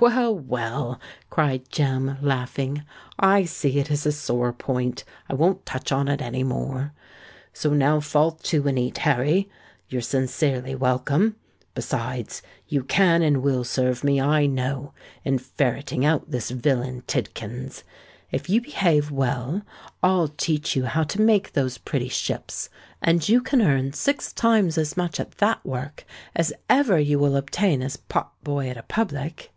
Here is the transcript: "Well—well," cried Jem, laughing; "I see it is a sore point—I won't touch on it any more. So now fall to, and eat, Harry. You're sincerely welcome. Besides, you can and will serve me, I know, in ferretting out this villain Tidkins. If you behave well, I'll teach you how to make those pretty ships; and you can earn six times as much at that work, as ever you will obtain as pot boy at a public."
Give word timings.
"Well—well," 0.00 1.00
cried 1.28 1.68
Jem, 1.70 2.18
laughing; 2.22 2.84
"I 3.18 3.42
see 3.46 3.80
it 3.80 3.90
is 3.90 4.06
a 4.06 4.12
sore 4.12 4.52
point—I 4.52 5.34
won't 5.34 5.66
touch 5.66 5.90
on 5.90 6.06
it 6.06 6.20
any 6.22 6.44
more. 6.44 6.92
So 7.52 7.70
now 7.74 7.98
fall 7.98 8.30
to, 8.30 8.68
and 8.68 8.78
eat, 8.78 8.98
Harry. 8.98 9.50
You're 9.88 10.00
sincerely 10.02 10.76
welcome. 10.76 11.34
Besides, 11.74 12.42
you 12.68 12.84
can 12.84 13.22
and 13.22 13.42
will 13.42 13.64
serve 13.64 14.04
me, 14.04 14.20
I 14.20 14.46
know, 14.46 14.92
in 15.24 15.36
ferretting 15.38 16.04
out 16.04 16.30
this 16.30 16.52
villain 16.52 17.02
Tidkins. 17.08 17.82
If 18.30 18.48
you 18.48 18.60
behave 18.60 19.10
well, 19.10 19.62
I'll 20.00 20.28
teach 20.28 20.76
you 20.76 20.84
how 20.84 21.02
to 21.02 21.20
make 21.20 21.54
those 21.54 21.76
pretty 21.76 22.08
ships; 22.08 22.68
and 23.02 23.28
you 23.28 23.40
can 23.40 23.60
earn 23.60 23.92
six 23.94 24.32
times 24.32 24.78
as 24.78 24.96
much 24.96 25.18
at 25.18 25.32
that 25.38 25.66
work, 25.66 26.04
as 26.36 26.52
ever 26.70 27.00
you 27.00 27.18
will 27.18 27.34
obtain 27.34 27.82
as 27.82 27.96
pot 27.96 28.32
boy 28.44 28.68
at 28.68 28.76
a 28.76 28.84
public." 28.84 29.50